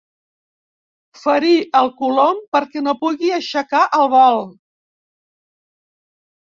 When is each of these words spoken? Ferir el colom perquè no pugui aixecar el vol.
Ferir 1.23 1.59
el 1.81 1.91
colom 2.01 2.41
perquè 2.57 2.85
no 2.87 2.97
pugui 3.05 3.31
aixecar 3.39 3.85
el 4.01 4.13
vol. 4.19 4.45